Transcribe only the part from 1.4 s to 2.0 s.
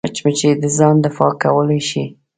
کولی